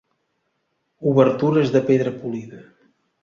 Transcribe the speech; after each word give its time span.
Obertures 1.11 1.71
de 1.75 1.81
pedra 1.89 2.17
polida. 2.21 2.59